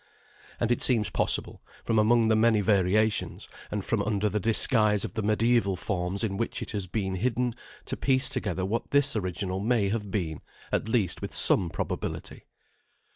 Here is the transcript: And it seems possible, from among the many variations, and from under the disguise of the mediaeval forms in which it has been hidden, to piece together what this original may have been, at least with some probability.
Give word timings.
And 0.59 0.71
it 0.71 0.81
seems 0.81 1.11
possible, 1.11 1.61
from 1.83 1.99
among 1.99 2.27
the 2.27 2.35
many 2.35 2.61
variations, 2.61 3.47
and 3.69 3.85
from 3.85 4.01
under 4.01 4.29
the 4.29 4.39
disguise 4.39 5.05
of 5.05 5.13
the 5.13 5.21
mediaeval 5.21 5.75
forms 5.75 6.23
in 6.23 6.37
which 6.37 6.63
it 6.63 6.71
has 6.71 6.87
been 6.87 7.13
hidden, 7.17 7.53
to 7.85 7.95
piece 7.95 8.27
together 8.27 8.65
what 8.65 8.89
this 8.89 9.15
original 9.15 9.59
may 9.59 9.89
have 9.89 10.09
been, 10.09 10.41
at 10.71 10.87
least 10.87 11.21
with 11.21 11.35
some 11.35 11.69
probability. 11.69 12.45